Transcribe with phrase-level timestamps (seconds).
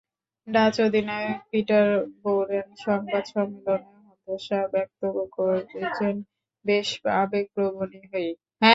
[0.47, 1.87] Dutch অধিনায়ক Peter
[2.21, 5.01] Borren সংবাদ সম্মেলনে হতাশা ব্যক্ত
[5.37, 6.15] করেছেন
[6.65, 6.89] বেশ
[7.21, 8.33] আবেগপ্রবণই হয়েই।